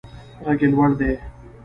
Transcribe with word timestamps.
غږ 0.45 0.59
یې 0.63 0.67
لوړ 0.73 0.89
دی. 0.99 1.11